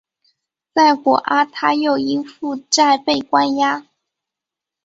[0.73, 3.85] 在果阿他又因负债被关押。